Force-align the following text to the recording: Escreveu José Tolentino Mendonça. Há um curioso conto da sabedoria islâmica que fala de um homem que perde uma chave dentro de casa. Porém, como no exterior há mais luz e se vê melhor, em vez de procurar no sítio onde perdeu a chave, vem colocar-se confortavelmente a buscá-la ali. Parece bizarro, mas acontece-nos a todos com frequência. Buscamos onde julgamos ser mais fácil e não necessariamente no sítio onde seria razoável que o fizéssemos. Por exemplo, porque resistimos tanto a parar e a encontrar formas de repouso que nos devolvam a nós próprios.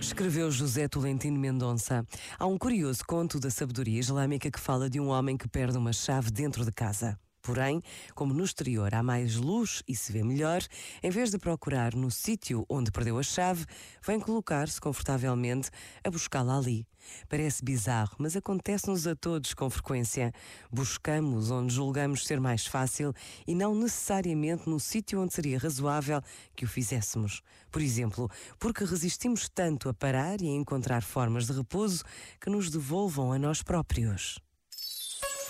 Escreveu 0.00 0.50
José 0.50 0.86
Tolentino 0.86 1.38
Mendonça. 1.38 2.06
Há 2.38 2.46
um 2.46 2.56
curioso 2.56 3.00
conto 3.06 3.40
da 3.40 3.50
sabedoria 3.50 3.98
islâmica 3.98 4.50
que 4.50 4.60
fala 4.60 4.88
de 4.88 5.00
um 5.00 5.08
homem 5.08 5.36
que 5.36 5.48
perde 5.48 5.76
uma 5.76 5.92
chave 5.92 6.30
dentro 6.30 6.64
de 6.64 6.70
casa. 6.70 7.18
Porém, 7.44 7.82
como 8.14 8.32
no 8.32 8.42
exterior 8.42 8.94
há 8.94 9.02
mais 9.02 9.36
luz 9.36 9.82
e 9.86 9.94
se 9.94 10.10
vê 10.10 10.24
melhor, 10.24 10.62
em 11.02 11.10
vez 11.10 11.30
de 11.30 11.36
procurar 11.36 11.94
no 11.94 12.10
sítio 12.10 12.64
onde 12.70 12.90
perdeu 12.90 13.18
a 13.18 13.22
chave, 13.22 13.66
vem 14.02 14.18
colocar-se 14.18 14.80
confortavelmente 14.80 15.68
a 16.02 16.10
buscá-la 16.10 16.56
ali. 16.56 16.86
Parece 17.28 17.62
bizarro, 17.62 18.16
mas 18.18 18.34
acontece-nos 18.34 19.06
a 19.06 19.14
todos 19.14 19.52
com 19.52 19.68
frequência. 19.68 20.32
Buscamos 20.72 21.50
onde 21.50 21.74
julgamos 21.74 22.24
ser 22.24 22.40
mais 22.40 22.66
fácil 22.66 23.12
e 23.46 23.54
não 23.54 23.74
necessariamente 23.74 24.66
no 24.66 24.80
sítio 24.80 25.20
onde 25.20 25.34
seria 25.34 25.58
razoável 25.58 26.22
que 26.56 26.64
o 26.64 26.68
fizéssemos. 26.68 27.42
Por 27.70 27.82
exemplo, 27.82 28.30
porque 28.58 28.86
resistimos 28.86 29.50
tanto 29.50 29.90
a 29.90 29.92
parar 29.92 30.40
e 30.40 30.46
a 30.46 30.54
encontrar 30.54 31.02
formas 31.02 31.46
de 31.46 31.52
repouso 31.52 32.04
que 32.40 32.48
nos 32.48 32.70
devolvam 32.70 33.34
a 33.34 33.38
nós 33.38 33.62
próprios. 33.62 34.40